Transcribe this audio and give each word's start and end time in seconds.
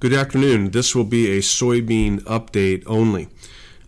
Good 0.00 0.12
afternoon. 0.12 0.70
This 0.70 0.94
will 0.94 1.02
be 1.02 1.28
a 1.36 1.40
soybean 1.40 2.20
update 2.20 2.84
only. 2.86 3.26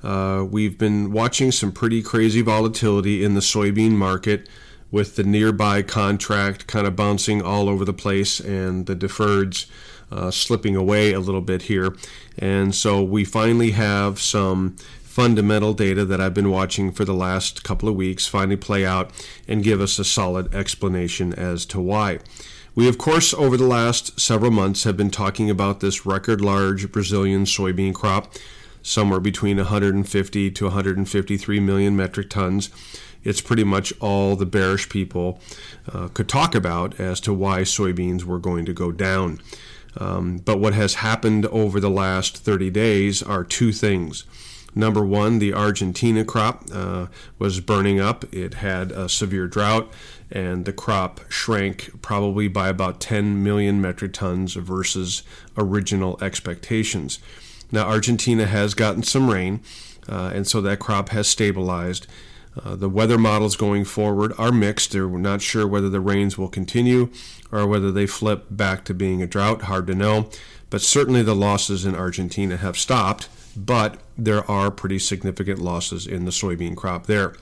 Uh, 0.03 0.45
we've 0.45 0.77
been 0.77 1.13
watching 1.13 1.53
some 1.53 1.71
pretty 1.71 2.03
crazy 2.03 2.43
volatility 2.43 3.23
in 3.23 3.35
the 3.35 3.41
soybean 3.41 3.93
market 3.93 4.49
with 4.91 5.15
the 5.15 5.23
nearby 5.23 5.83
contract 5.83 6.67
kind 6.67 6.85
of 6.89 6.97
bouncing 6.97 7.41
all 7.41 7.69
over 7.69 7.85
the 7.85 7.93
place 7.93 8.41
and 8.41 8.87
the 8.87 8.97
deferreds 8.97 9.67
uh, 10.11 10.33
slipping 10.33 10.75
away 10.75 11.13
a 11.13 11.21
little 11.21 11.41
bit 11.41 11.63
here. 11.63 11.95
And 12.37 12.75
so 12.75 13.05
we 13.05 13.25
finally 13.25 13.71
have 13.71 14.19
some 14.19 14.77
fundamental 15.03 15.75
data 15.75 16.05
that 16.05 16.21
I've 16.21 16.35
been 16.35 16.51
watching 16.51 16.91
for 16.91 17.05
the 17.05 17.15
last 17.15 17.63
couple 17.63 17.89
of 17.89 17.95
weeks 17.95 18.27
finally 18.27 18.57
play 18.57 18.85
out 18.85 19.13
and 19.47 19.63
give 19.63 19.81
us 19.81 19.97
a 20.01 20.05
solid 20.05 20.53
explanation 20.53 21.33
as 21.35 21.65
to 21.67 21.81
why. 21.81 22.19
We, 22.75 22.89
of 22.89 22.99
course, 22.99 23.35
over 23.35 23.57
the 23.57 23.67
last 23.67 24.21
several 24.21 24.53
months 24.53 24.85
have 24.85 24.97
been 24.97 25.11
talking 25.11 25.51
about 25.51 25.81
this 25.81 26.07
record 26.07 26.41
large 26.41 26.93
Brazilian 26.93 27.45
soybean 27.45 27.93
crop, 27.93 28.33
somewhere 28.81 29.19
between 29.19 29.57
150 29.57 30.51
to 30.53 30.65
153 30.65 31.61
million 31.61 31.97
metric 31.97 32.31
tons. 32.31 32.71
It's 33.25 33.41
pretty 33.41 33.65
much 33.65 33.93
all 34.01 34.37
the 34.37 34.47
bearish 34.47 34.89
people 34.89 35.41
uh, 35.93 36.09
could 36.09 36.29
talk 36.29 36.55
about 36.55 36.99
as 37.01 37.21
to 37.23 37.35
why 37.35 37.63
soybeans 37.63 38.23
were 38.23 38.39
going 38.39 38.65
to 38.67 38.73
go 38.73 38.93
down. 38.93 39.41
Um, 39.97 40.39
but 40.39 40.59
what 40.59 40.73
has 40.73 40.95
happened 40.95 41.47
over 41.47 41.81
the 41.81 41.91
last 41.91 42.39
30 42.39 42.71
days 42.71 43.21
are 43.23 43.43
two 43.43 43.73
things. 43.73 44.25
Number 44.75 45.05
one, 45.05 45.41
the 45.41 45.53
Argentina 45.53 46.25
crop 46.25 46.65
uh, 46.73 47.07
was 47.39 47.61
burning 47.61 47.99
up. 47.99 48.25
It 48.33 48.55
had 48.55 48.93
a 48.93 49.09
severe 49.09 49.49
drought, 49.49 49.93
and 50.31 50.65
the 50.65 50.73
crop 50.73 51.21
shrank 51.29 51.91
probably 52.03 52.49
by 52.49 52.69
about 52.69 53.01
10 53.01 53.43
million 53.43 53.81
metric 53.81 54.13
tons 54.13 54.55
versus 54.55 55.23
original 55.57 56.19
expectations. 56.23 57.19
Now, 57.73 57.89
Argentina 57.89 58.47
has 58.47 58.75
gotten 58.75 59.03
some 59.03 59.31
rain, 59.31 59.61
uh, 60.09 60.33
and 60.35 60.47
so 60.47 60.61
that 60.61 60.79
crop 60.79 61.11
has 61.11 61.29
stabilized. 61.29 62.07
Uh, 62.65 62.75
the 62.75 62.89
weather 62.89 63.19
models 63.19 63.57
going 63.57 63.85
forward 63.85 64.33
are 64.37 64.51
mixed. 64.51 64.93
They're 64.93 65.09
not 65.09 65.41
sure 65.41 65.67
whether 65.67 65.89
the 65.89 66.01
rains 66.01 66.37
will 66.37 66.49
continue 66.49 67.11
or 67.53 67.67
whether 67.67 67.93
they 67.93 68.07
flip 68.07 68.47
back 68.51 68.85
to 68.87 68.95
being 68.95 69.23
a 69.23 69.27
drought. 69.27 69.63
Hard 69.63 69.87
to 69.87 69.95
know. 69.95 70.29
But 70.69 70.83
certainly 70.83 71.23
the 71.23 71.35
losses 71.35 71.85
in 71.85 71.95
Argentina 71.95 72.57
have 72.57 72.77
stopped 72.77 73.29
but 73.57 73.99
there 74.17 74.49
are 74.51 74.71
pretty 74.71 74.99
significant 74.99 75.59
losses 75.59 76.07
in 76.07 76.25
the 76.25 76.31
soybean 76.31 76.77
crop 76.77 77.07
there. 77.07 77.35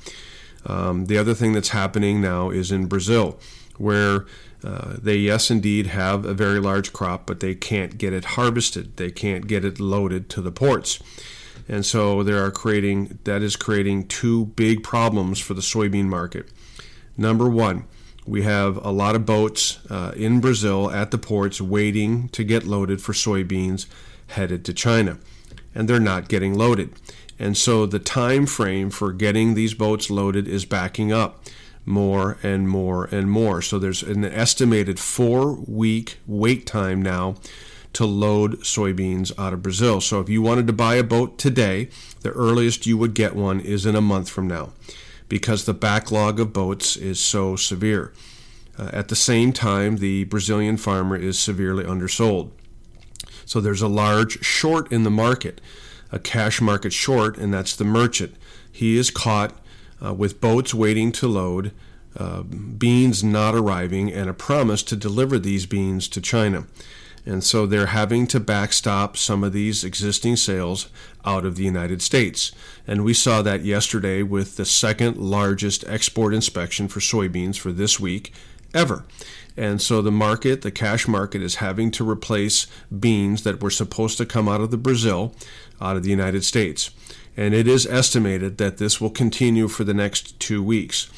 Um, 0.67 1.07
the 1.07 1.19
other 1.19 1.35
thing 1.35 1.53
that's 1.53 1.71
happening 1.71 2.21
now 2.21 2.51
is 2.51 2.71
in 2.73 2.87
Brazil, 2.87 3.39
where 3.77 4.27
uh, 4.65 4.97
they, 5.01 5.17
yes, 5.17 5.51
indeed, 5.51 5.87
have 5.89 6.25
a 6.25 6.35
very 6.35 6.59
large 6.59 6.93
crop, 6.93 7.27
but 7.27 7.41
they 7.41 7.55
can't 7.55 7.97
get 7.97 8.13
it 8.13 8.25
harvested. 8.25 8.97
They 8.97 9.11
can't 9.11 9.47
get 9.47 9.65
it 9.65 9.79
loaded 9.79 10.29
to 10.31 10.41
the 10.41 10.51
ports. 10.51 10.99
And 11.69 11.85
so 11.85 12.23
they 12.23 12.33
are 12.33 12.51
creating, 12.51 13.19
that 13.25 13.43
is 13.43 13.55
creating 13.55 14.09
two 14.09 14.47
big 14.47 14.83
problems 14.83 15.39
for 15.39 15.55
the 15.55 15.61
soybean 15.61 16.07
market. 16.07 16.49
Number 17.17 17.49
one, 17.49 17.85
we 18.27 18.43
have 18.43 18.85
a 18.85 18.91
lot 18.91 19.15
of 19.15 19.27
boats 19.27 19.79
uh, 19.91 20.13
in 20.17 20.41
Brazil 20.41 20.91
at 20.91 21.11
the 21.11 21.19
ports 21.19 21.61
waiting 21.61 22.29
to 22.31 22.45
get 22.45 22.65
loaded 22.65 23.01
for 23.01 23.13
soybeans 23.13 23.87
headed 24.29 24.65
to 24.65 24.75
China 24.75 25.19
and 25.79 25.89
they're 25.89 26.01
not 26.01 26.29
getting 26.29 26.59
loaded. 26.59 26.93
And 27.39 27.57
so 27.57 27.87
the 27.87 28.01
time 28.01 28.47
frame 28.47 28.91
for 28.91 29.13
getting 29.13 29.55
these 29.55 29.75
boats 29.75 30.11
loaded 30.11 30.49
is 30.49 30.65
backing 30.65 31.13
up 31.13 31.45
more 31.87 32.37
and 32.43 32.69
more 32.69 33.05
and 33.05 33.31
more. 33.31 33.63
So 33.63 33.79
there's 33.79 34.03
an 34.03 34.25
estimated 34.25 34.99
four 34.99 35.53
week 35.53 36.19
wait 36.27 36.67
time 36.67 37.01
now 37.01 37.37
to 37.93 38.05
load 38.05 38.59
soybeans 38.63 39.31
out 39.39 39.53
of 39.53 39.63
Brazil. 39.63 40.01
So 40.01 40.21
if 40.21 40.29
you 40.29 40.43
wanted 40.43 40.67
to 40.67 40.73
buy 40.73 40.97
a 40.97 41.05
boat 41.05 41.39
today, 41.39 41.89
the 42.23 42.33
earliest 42.33 42.85
you 42.85 42.99
would 42.99 43.15
get 43.15 43.37
one 43.37 43.61
is 43.61 43.87
in 43.87 43.95
a 43.95 44.01
month 44.01 44.29
from 44.29 44.49
now 44.49 44.73
because 45.29 45.65
the 45.65 45.75
backlog 45.75 46.41
of 46.41 46.53
boats 46.53 46.97
is 46.97 47.21
so 47.21 47.55
severe. 47.55 48.13
Uh, 48.77 48.91
at 48.93 49.09
the 49.09 49.17
same 49.17 49.53
time, 49.53 49.99
the 49.99 50.25
Brazilian 50.25 50.77
farmer 50.77 51.17
is 51.17 51.39
severely 51.39 51.85
undersold. 51.85 52.51
So 53.49 53.63
there's 53.63 53.81
a 53.81 53.89
large 53.89 54.45
short 54.45 54.93
in 54.93 55.05
the 55.05 55.11
market, 55.11 55.63
a 56.13 56.19
cash 56.19 56.61
market 56.61 56.93
short, 56.93 57.39
and 57.39 57.53
that's 57.53 57.75
the 57.75 57.83
merchant. 57.83 58.37
He 58.71 58.99
is 58.99 59.11
caught 59.11 59.59
uh, 60.05 60.13
with 60.13 60.39
boats 60.39 60.75
waiting 60.75 61.13
to 61.13 61.27
load, 61.27 61.73
uh, 62.15 62.43
beans 62.43 63.25
not 63.25 63.55
arriving, 63.55 64.13
and 64.13 64.29
a 64.29 64.35
promise 64.35 64.83
to 64.83 64.97
deliver 64.97 65.39
these 65.39 65.65
beans 65.65 66.09
to 66.09 66.21
China. 66.21 66.67
And 67.25 67.43
so 67.43 67.65
they're 67.65 67.87
having 67.87 68.27
to 68.27 68.39
backstop 68.39 69.17
some 69.17 69.43
of 69.43 69.55
these 69.55 69.83
existing 69.83 70.37
sales 70.37 70.91
out 71.25 71.47
of 71.47 71.57
the 71.57 71.65
United 71.65 72.03
States. 72.03 72.53
And 72.87 73.03
we 73.03 73.15
saw 73.15 73.41
that 73.41 73.65
yesterday 73.65 74.23
with 74.23 74.57
the 74.59 74.67
second 74.67 75.17
largest 75.17 75.85
export 75.89 76.35
inspection 76.35 76.87
for 76.87 77.01
soybeans 77.01 77.57
for 77.57 77.73
this 77.73 77.99
week 77.99 78.31
ever. 78.75 79.05
And 79.57 79.83
so 79.83 80.01
the 80.01 80.13
market, 80.13 80.63
the 80.63 80.71
cash 80.71 81.09
market, 81.09 81.43
is 81.43 81.57
having 81.57 81.91
to 81.93 82.09
replace 82.09 82.69
beans 82.97 83.43
that 83.43 83.61
were 83.61 83.71
supposed 83.71 84.17
to 84.19 84.27
come 84.27 84.49
out 84.49 84.61
of 84.61 84.71
the 84.71 84.77
Brazil, 84.77 85.35
out 85.81 85.97
of 85.97 86.05
the 86.05 86.11
United 86.11 86.45
States. 86.45 86.91
And 87.37 87.55
it 87.55 87.67
is 87.67 87.85
estimated 87.87 88.59
that 88.59 88.79
this 88.79 89.01
will 89.01 89.11
continue 89.11 89.67
for 89.67 89.83
the 89.83 89.95
next 89.95 90.39
two 90.39 90.63
weeks. 90.63 91.11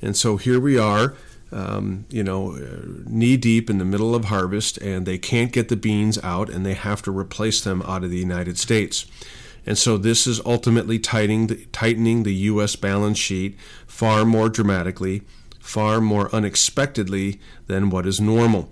And 0.00 0.16
so 0.16 0.36
here 0.36 0.60
we 0.60 0.78
are, 0.78 1.14
um, 1.50 2.06
you 2.10 2.22
know, 2.22 2.52
knee 3.06 3.36
deep 3.36 3.68
in 3.68 3.78
the 3.78 3.84
middle 3.84 4.14
of 4.14 4.26
harvest, 4.26 4.78
and 4.78 5.04
they 5.04 5.18
can't 5.18 5.52
get 5.52 5.68
the 5.68 5.76
beans 5.76 6.16
out, 6.22 6.48
and 6.48 6.64
they 6.64 6.74
have 6.74 7.02
to 7.02 7.10
replace 7.10 7.60
them 7.60 7.82
out 7.82 8.04
of 8.04 8.10
the 8.10 8.18
United 8.18 8.56
States. 8.56 9.04
And 9.66 9.76
so 9.76 9.96
this 9.98 10.26
is 10.26 10.40
ultimately 10.46 10.98
tightening 10.98 11.48
the, 11.48 11.66
tightening 11.72 12.22
the 12.22 12.34
U.S. 12.34 12.76
balance 12.76 13.18
sheet 13.18 13.58
far 13.86 14.24
more 14.24 14.48
dramatically 14.48 15.22
far 15.70 16.00
more 16.00 16.34
unexpectedly 16.34 17.40
than 17.68 17.90
what 17.90 18.04
is 18.04 18.20
normal. 18.20 18.68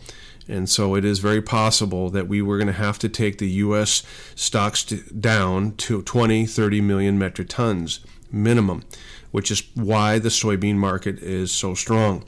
And 0.48 0.68
so 0.68 0.96
it 0.96 1.04
is 1.04 1.20
very 1.20 1.40
possible 1.40 2.10
that 2.10 2.26
we 2.26 2.42
were 2.42 2.58
going 2.58 2.66
to 2.66 2.72
have 2.72 2.98
to 3.00 3.08
take 3.08 3.38
the 3.38 3.50
U.S. 3.66 4.02
stocks 4.34 4.82
down 4.82 5.76
to 5.76 6.02
20, 6.02 6.46
30 6.46 6.80
million 6.80 7.18
metric 7.18 7.48
tons 7.50 8.00
minimum, 8.32 8.82
which 9.30 9.50
is 9.50 9.62
why 9.74 10.18
the 10.18 10.28
soybean 10.28 10.74
market 10.74 11.18
is 11.20 11.52
so 11.52 11.74
strong. 11.74 12.24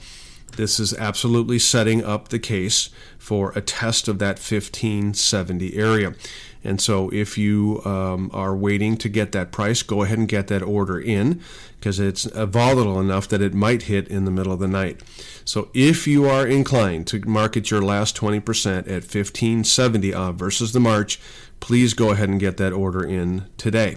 This 0.57 0.81
is 0.81 0.95
absolutely 0.95 1.59
setting 1.59 2.05
up 2.05 2.29
the 2.29 2.39
case 2.39 2.91
for 3.19 3.53
a 3.53 3.61
test 3.61 4.09
of 4.09 4.19
that 4.19 4.39
1570 4.39 5.77
area. 5.77 6.15
And 6.63 6.81
so, 6.81 7.09
if 7.11 7.39
you 7.39 7.81
um, 7.87 8.31
are 8.35 8.55
waiting 8.55 8.99
to 8.99 9.09
get 9.09 9.33
that 9.33 9.51
price, 9.51 9.83
go 9.83 10.03
ahead 10.03 10.19
and 10.19 10.29
get 10.29 10.49
that 10.49 10.63
order 10.63 11.01
in 11.01 11.41
because 11.79 11.99
it's 11.99 12.25
volatile 12.25 13.01
enough 13.01 13.29
that 13.29 13.41
it 13.41 13.55
might 13.55 13.83
hit 13.83 14.09
in 14.09 14.27
the 14.27 14.31
middle 14.31 14.53
of 14.53 14.59
the 14.59 14.69
night. 14.69 15.01
So, 15.47 15.71
if 15.73 16.07
you 16.07 16.27
are 16.27 16.47
inclined 16.47 17.07
to 17.09 17.21
market 17.27 17.71
your 17.71 17.81
last 17.81 18.15
20% 18.17 18.41
at 18.81 18.87
1570 18.87 20.13
uh, 20.13 20.33
versus 20.33 20.73
the 20.73 20.81
March, 20.81 21.19
please 21.61 21.95
go 21.95 22.11
ahead 22.11 22.29
and 22.29 22.39
get 22.39 22.59
that 22.59 22.75
order 22.75 23.03
in 23.03 23.47
today. 23.57 23.97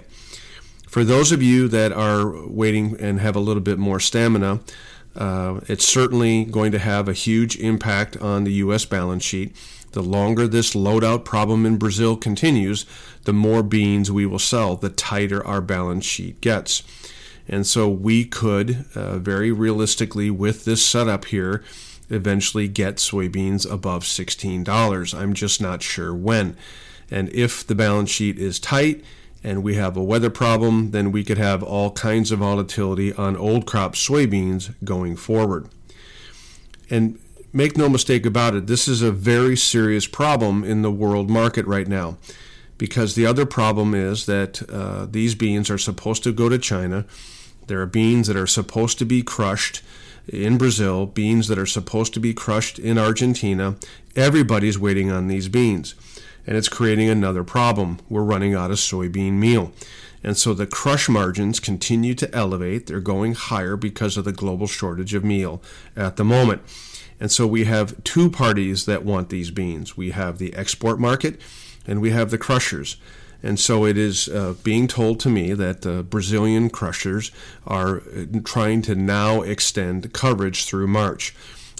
For 0.88 1.04
those 1.04 1.32
of 1.32 1.42
you 1.42 1.68
that 1.68 1.92
are 1.92 2.46
waiting 2.46 2.96
and 2.98 3.20
have 3.20 3.36
a 3.36 3.40
little 3.40 3.62
bit 3.62 3.78
more 3.78 3.98
stamina, 4.00 4.60
uh, 5.16 5.60
it's 5.68 5.86
certainly 5.86 6.44
going 6.44 6.72
to 6.72 6.78
have 6.78 7.08
a 7.08 7.12
huge 7.12 7.56
impact 7.56 8.16
on 8.16 8.44
the 8.44 8.52
U.S. 8.54 8.84
balance 8.84 9.24
sheet. 9.24 9.54
The 9.92 10.02
longer 10.02 10.48
this 10.48 10.74
loadout 10.74 11.24
problem 11.24 11.64
in 11.64 11.76
Brazil 11.76 12.16
continues, 12.16 12.84
the 13.22 13.32
more 13.32 13.62
beans 13.62 14.10
we 14.10 14.26
will 14.26 14.40
sell, 14.40 14.74
the 14.74 14.90
tighter 14.90 15.46
our 15.46 15.60
balance 15.60 16.04
sheet 16.04 16.40
gets. 16.40 16.82
And 17.46 17.66
so 17.66 17.88
we 17.88 18.24
could, 18.24 18.86
uh, 18.94 19.18
very 19.18 19.52
realistically, 19.52 20.30
with 20.30 20.64
this 20.64 20.84
setup 20.84 21.26
here, 21.26 21.62
eventually 22.10 22.68
get 22.68 22.96
soybeans 22.96 23.70
above 23.70 24.02
$16. 24.02 25.18
I'm 25.18 25.34
just 25.34 25.60
not 25.60 25.82
sure 25.82 26.14
when. 26.14 26.56
And 27.10 27.28
if 27.30 27.66
the 27.66 27.74
balance 27.74 28.10
sheet 28.10 28.38
is 28.38 28.58
tight 28.58 29.04
and 29.44 29.62
we 29.62 29.74
have 29.74 29.94
a 29.96 30.02
weather 30.02 30.30
problem, 30.30 30.90
then 30.92 31.12
we 31.12 31.22
could 31.22 31.36
have 31.36 31.62
all 31.62 31.90
kinds 31.90 32.32
of 32.32 32.38
volatility 32.38 33.12
on 33.12 33.36
old 33.36 33.66
crop 33.66 33.94
soybeans 33.94 34.74
going 34.82 35.16
forward. 35.16 35.68
And 36.88 37.18
make 37.52 37.76
no 37.76 37.90
mistake 37.90 38.24
about 38.24 38.54
it, 38.54 38.66
this 38.66 38.88
is 38.88 39.02
a 39.02 39.12
very 39.12 39.56
serious 39.56 40.06
problem 40.06 40.64
in 40.64 40.80
the 40.80 40.90
world 40.90 41.28
market 41.28 41.66
right 41.66 41.86
now. 41.86 42.16
Because 42.78 43.14
the 43.14 43.26
other 43.26 43.46
problem 43.46 43.94
is 43.94 44.26
that 44.26 44.68
uh, 44.70 45.06
these 45.08 45.34
beans 45.34 45.70
are 45.70 45.78
supposed 45.78 46.24
to 46.24 46.32
go 46.32 46.48
to 46.48 46.58
China. 46.58 47.04
There 47.66 47.80
are 47.80 47.86
beans 47.86 48.26
that 48.26 48.36
are 48.36 48.46
supposed 48.46 48.98
to 48.98 49.04
be 49.04 49.22
crushed 49.22 49.82
in 50.26 50.56
Brazil, 50.56 51.06
beans 51.06 51.48
that 51.48 51.58
are 51.58 51.66
supposed 51.66 52.14
to 52.14 52.20
be 52.20 52.34
crushed 52.34 52.78
in 52.78 52.98
Argentina. 52.98 53.76
Everybody's 54.16 54.78
waiting 54.78 55.10
on 55.10 55.28
these 55.28 55.48
beans. 55.48 55.94
And 56.46 56.56
it's 56.56 56.68
creating 56.68 57.08
another 57.08 57.44
problem. 57.44 57.98
We're 58.08 58.22
running 58.22 58.54
out 58.54 58.70
of 58.70 58.76
soybean 58.76 59.34
meal. 59.34 59.72
And 60.22 60.36
so 60.36 60.54
the 60.54 60.66
crush 60.66 61.08
margins 61.08 61.60
continue 61.60 62.14
to 62.14 62.34
elevate. 62.34 62.86
They're 62.86 63.00
going 63.00 63.34
higher 63.34 63.76
because 63.76 64.16
of 64.16 64.24
the 64.24 64.32
global 64.32 64.66
shortage 64.66 65.12
of 65.14 65.24
meal 65.24 65.62
at 65.94 66.16
the 66.16 66.24
moment. 66.24 66.62
And 67.20 67.30
so 67.30 67.46
we 67.46 67.64
have 67.64 68.02
two 68.04 68.30
parties 68.30 68.86
that 68.86 69.04
want 69.04 69.28
these 69.28 69.50
beans. 69.50 69.96
We 69.96 70.10
have 70.10 70.38
the 70.38 70.54
export 70.54 70.98
market 70.98 71.40
and 71.86 72.00
we 72.00 72.10
have 72.10 72.30
the 72.30 72.38
crushers. 72.38 72.96
And 73.42 73.60
so 73.60 73.84
it 73.84 73.98
is 73.98 74.26
uh, 74.28 74.54
being 74.62 74.88
told 74.88 75.20
to 75.20 75.28
me 75.28 75.52
that 75.52 75.82
the 75.82 76.02
Brazilian 76.02 76.70
crushers 76.70 77.30
are 77.66 77.98
uh, 77.98 78.24
trying 78.42 78.80
to 78.82 78.94
now 78.94 79.42
extend 79.42 80.14
coverage 80.14 80.64
through 80.64 80.86
March. 80.86 81.34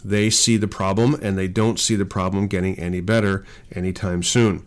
They 0.05 0.29
see 0.29 0.57
the 0.57 0.69
problem 0.69 1.15
and 1.23 1.39
they 1.39 1.49
don't 1.49 1.81
see 1.81 1.97
the 1.97 2.05
problem 2.05 2.47
getting 2.47 2.79
any 2.79 3.01
better 3.01 3.45
anytime 3.73 4.23
soon. 4.23 4.67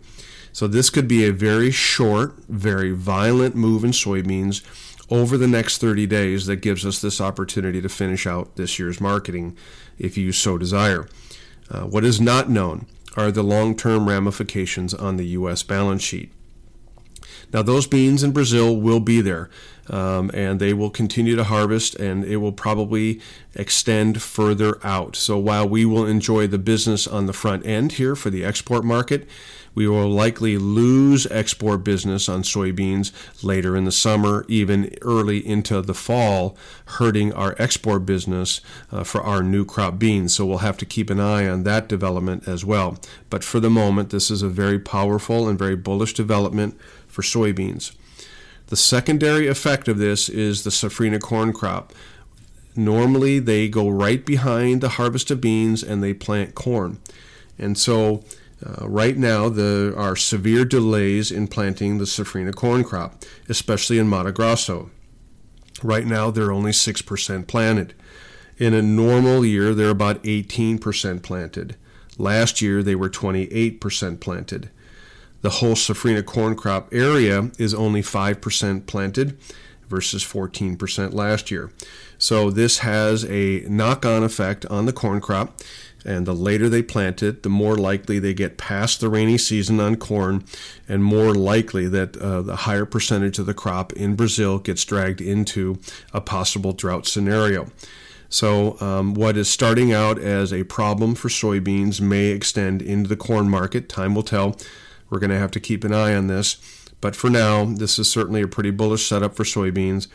So 0.52 0.66
this 0.66 0.90
could 0.90 1.06
be 1.06 1.24
a 1.24 1.32
very 1.32 1.70
short, 1.70 2.34
very 2.48 2.90
violent 2.90 3.54
move 3.54 3.84
in 3.84 3.92
soybeans 3.92 4.62
over 5.10 5.38
the 5.38 5.46
next 5.46 5.78
30 5.78 6.06
days 6.06 6.46
that 6.46 6.56
gives 6.56 6.84
us 6.84 7.00
this 7.00 7.20
opportunity 7.20 7.80
to 7.80 7.88
finish 7.88 8.26
out 8.26 8.56
this 8.56 8.78
year's 8.78 9.00
marketing 9.00 9.56
if 9.98 10.18
you 10.18 10.32
so 10.32 10.58
desire. 10.58 11.08
Uh, 11.70 11.82
what 11.82 12.04
is 12.04 12.20
not 12.20 12.50
known 12.50 12.86
are 13.16 13.30
the 13.30 13.42
long 13.42 13.76
term 13.76 14.08
ramifications 14.08 14.92
on 14.94 15.16
the 15.16 15.26
U.S. 15.26 15.62
balance 15.62 16.02
sheet. 16.02 16.32
Now, 17.52 17.62
those 17.62 17.86
beans 17.86 18.22
in 18.22 18.32
Brazil 18.32 18.76
will 18.76 19.00
be 19.00 19.20
there, 19.20 19.48
um, 19.90 20.30
and 20.34 20.60
they 20.60 20.72
will 20.72 20.90
continue 20.90 21.36
to 21.36 21.44
harvest, 21.44 21.94
and 21.96 22.24
it 22.24 22.36
will 22.36 22.52
probably 22.52 23.20
extend 23.54 24.22
further 24.22 24.78
out. 24.84 25.16
So, 25.16 25.38
while 25.38 25.68
we 25.68 25.84
will 25.84 26.06
enjoy 26.06 26.46
the 26.46 26.58
business 26.58 27.06
on 27.06 27.26
the 27.26 27.32
front 27.32 27.66
end 27.66 27.92
here 27.92 28.14
for 28.14 28.30
the 28.30 28.44
export 28.44 28.84
market, 28.84 29.28
we 29.78 29.86
will 29.86 30.08
likely 30.10 30.58
lose 30.58 31.24
export 31.30 31.84
business 31.84 32.28
on 32.28 32.42
soybeans 32.42 33.12
later 33.44 33.76
in 33.76 33.84
the 33.84 33.92
summer, 33.92 34.44
even 34.48 34.92
early 35.02 35.46
into 35.46 35.80
the 35.82 35.94
fall, 35.94 36.56
hurting 36.86 37.32
our 37.32 37.54
export 37.60 38.04
business 38.04 38.60
uh, 38.90 39.04
for 39.04 39.22
our 39.22 39.40
new 39.40 39.64
crop 39.64 39.96
beans. 39.96 40.34
So 40.34 40.46
we'll 40.46 40.58
have 40.58 40.78
to 40.78 40.84
keep 40.84 41.10
an 41.10 41.20
eye 41.20 41.48
on 41.48 41.62
that 41.62 41.88
development 41.88 42.48
as 42.48 42.64
well. 42.64 42.98
But 43.30 43.44
for 43.44 43.60
the 43.60 43.70
moment, 43.70 44.10
this 44.10 44.32
is 44.32 44.42
a 44.42 44.48
very 44.48 44.80
powerful 44.80 45.48
and 45.48 45.56
very 45.56 45.76
bullish 45.76 46.12
development 46.12 46.76
for 47.06 47.22
soybeans. 47.22 47.92
The 48.68 48.76
secondary 48.76 49.46
effect 49.46 49.88
of 49.88 49.98
this 49.98 50.28
is 50.28 50.62
the 50.62 50.70
safrinha 50.70 51.20
corn 51.20 51.52
crop. 51.52 51.92
Normally, 52.76 53.38
they 53.38 53.68
go 53.68 53.88
right 53.88 54.24
behind 54.24 54.80
the 54.80 54.90
harvest 54.90 55.30
of 55.30 55.40
beans 55.40 55.82
and 55.82 56.02
they 56.02 56.14
plant 56.14 56.54
corn. 56.54 56.98
And 57.58 57.76
so 57.78 58.22
uh, 58.64 58.86
right 58.86 59.16
now, 59.16 59.48
there 59.48 59.98
are 59.98 60.16
severe 60.16 60.64
delays 60.64 61.30
in 61.30 61.48
planting 61.48 61.98
the 61.98 62.04
safrinha 62.04 62.54
corn 62.54 62.84
crop, 62.84 63.24
especially 63.48 63.98
in 63.98 64.08
Mato 64.08 64.32
Grosso. 64.32 64.90
Right 65.82 66.06
now, 66.06 66.30
they're 66.30 66.52
only 66.52 66.72
6% 66.72 67.46
planted. 67.46 67.94
In 68.58 68.74
a 68.74 68.82
normal 68.82 69.44
year, 69.44 69.74
they're 69.74 69.90
about 69.90 70.22
18% 70.24 71.22
planted. 71.22 71.76
Last 72.18 72.60
year, 72.60 72.82
they 72.82 72.96
were 72.96 73.08
28% 73.08 74.20
planted. 74.20 74.70
The 75.40 75.50
whole 75.50 75.74
safrinha 75.74 76.24
corn 76.24 76.56
crop 76.56 76.88
area 76.92 77.50
is 77.58 77.72
only 77.72 78.02
5% 78.02 78.86
planted 78.86 79.38
versus 79.88 80.24
14% 80.24 81.14
last 81.14 81.50
year. 81.50 81.70
So, 82.18 82.50
this 82.50 82.78
has 82.78 83.24
a 83.24 83.60
knock 83.68 84.04
on 84.04 84.24
effect 84.24 84.66
on 84.66 84.86
the 84.86 84.92
corn 84.92 85.20
crop 85.20 85.60
and 86.04 86.26
the 86.26 86.34
later 86.34 86.68
they 86.68 86.82
plant 86.82 87.22
it, 87.22 87.42
the 87.42 87.48
more 87.48 87.76
likely 87.76 88.18
they 88.18 88.34
get 88.34 88.56
past 88.56 89.00
the 89.00 89.08
rainy 89.08 89.36
season 89.38 89.80
on 89.80 89.96
corn, 89.96 90.44
and 90.88 91.02
more 91.02 91.34
likely 91.34 91.88
that 91.88 92.16
uh, 92.16 92.40
the 92.42 92.56
higher 92.56 92.84
percentage 92.84 93.38
of 93.38 93.46
the 93.46 93.54
crop 93.54 93.92
in 93.94 94.14
Brazil 94.14 94.58
gets 94.58 94.84
dragged 94.84 95.20
into 95.20 95.78
a 96.12 96.20
possible 96.20 96.72
drought 96.72 97.06
scenario. 97.06 97.68
So, 98.30 98.78
um, 98.80 99.14
what 99.14 99.36
is 99.36 99.48
starting 99.48 99.92
out 99.92 100.18
as 100.18 100.52
a 100.52 100.64
problem 100.64 101.14
for 101.14 101.28
soybeans 101.28 102.00
may 102.00 102.26
extend 102.26 102.82
into 102.82 103.08
the 103.08 103.16
corn 103.16 103.48
market. 103.48 103.88
Time 103.88 104.14
will 104.14 104.22
tell. 104.22 104.56
We're 105.10 105.18
going 105.18 105.30
to 105.30 105.38
have 105.38 105.50
to 105.52 105.60
keep 105.60 105.84
an 105.84 105.92
eye 105.92 106.14
on 106.14 106.26
this. 106.26 106.56
But 107.00 107.14
for 107.14 107.30
now, 107.30 107.64
this 107.64 107.98
is 107.98 108.10
certainly 108.10 108.42
a 108.42 108.48
pretty 108.48 108.70
bullish 108.70 109.06
setup 109.06 109.34
for 109.34 109.44
soybeans, 109.44 110.08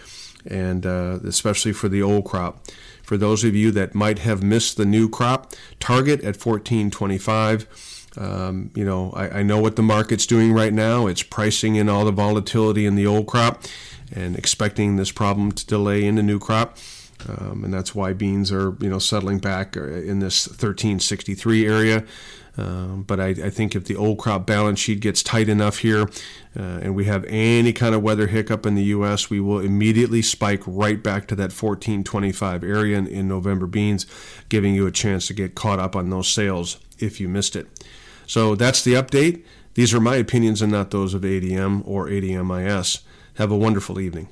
and 0.45 0.85
uh, 0.85 1.19
especially 1.25 1.73
for 1.73 1.87
the 1.87 2.01
old 2.01 2.25
crop. 2.25 2.67
For 3.03 3.17
those 3.17 3.43
of 3.43 3.55
you 3.55 3.71
that 3.71 3.95
might 3.95 4.19
have 4.19 4.43
missed 4.43 4.77
the 4.77 4.85
new 4.85 5.09
crop, 5.09 5.53
target 5.79 6.19
at 6.19 6.35
1425. 6.35 8.09
Um, 8.15 8.71
you 8.75 8.85
know, 8.85 9.11
I, 9.15 9.39
I, 9.39 9.43
know 9.43 9.59
what 9.59 9.75
the 9.75 9.81
market's 9.81 10.27
doing 10.27 10.53
right 10.53 10.71
now. 10.71 11.07
It's 11.07 11.23
pricing 11.23 11.77
in 11.77 11.89
all 11.89 12.05
the 12.05 12.11
volatility 12.11 12.85
in 12.85 12.93
the 12.93 13.07
old 13.07 13.25
crop 13.25 13.63
and 14.11 14.35
expecting 14.37 14.97
this 14.97 15.11
problem 15.11 15.51
to 15.51 15.65
delay 15.65 16.05
in 16.05 16.13
the 16.13 16.21
new 16.21 16.37
crop. 16.37 16.77
Um, 17.27 17.63
and 17.63 17.73
that's 17.73 17.95
why 17.95 18.13
beans 18.13 18.51
are, 18.51 18.75
you 18.79 18.89
know, 18.89 18.99
settling 18.99 19.39
back 19.39 19.75
uh, 19.75 19.83
in 19.83 20.19
this 20.19 20.47
1363 20.47 21.65
area. 21.65 22.03
Um, 22.55 23.03
but 23.03 23.19
I, 23.19 23.29
I, 23.29 23.49
think 23.49 23.75
if 23.75 23.85
the 23.85 23.95
old 23.95 24.19
crop 24.19 24.45
balance 24.45 24.79
sheet 24.79 24.99
gets 24.99 25.23
tight 25.23 25.49
enough 25.49 25.79
here 25.79 26.03
uh, 26.55 26.81
and 26.83 26.93
we 26.93 27.05
have 27.05 27.25
any 27.27 27.73
kind 27.73 27.95
of 27.95 28.03
weather 28.03 28.27
hiccup 28.27 28.67
in 28.67 28.75
the 28.75 28.83
U.S., 28.83 29.27
we 29.27 29.39
will 29.39 29.59
immediately 29.59 30.21
spike 30.21 30.61
right 30.67 31.01
back 31.01 31.27
to 31.29 31.35
that 31.35 31.51
1425 31.51 32.63
area 32.63 32.95
in, 32.95 33.07
in 33.07 33.27
November 33.27 33.65
beans, 33.65 34.05
giving 34.49 34.75
you 34.75 34.85
a 34.85 34.91
chance 34.91 35.25
to 35.27 35.33
get 35.33 35.55
caught 35.55 35.79
up 35.79 35.95
on 35.95 36.11
those 36.11 36.27
sales 36.27 36.77
if 36.99 37.19
you 37.19 37.27
missed 37.27 37.55
it. 37.55 37.67
So 38.27 38.53
that's 38.53 38.83
the 38.83 38.93
update. 38.93 39.43
These 39.73 39.91
are 39.93 39.99
my 39.99 40.17
opinions 40.17 40.61
and 40.61 40.71
not 40.71 40.91
those 40.91 41.15
of 41.15 41.23
ADM 41.23 41.81
or 41.87 42.07
ADMIS. 42.07 43.01
Have 43.35 43.51
a 43.51 43.57
wonderful 43.57 43.99
evening. 43.99 44.27